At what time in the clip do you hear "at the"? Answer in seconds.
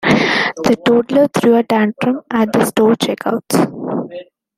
2.31-2.65